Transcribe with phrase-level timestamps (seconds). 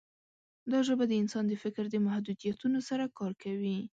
[0.71, 3.77] دا ژبه د انسان د فکر د محدودیتونو سره کار کوي.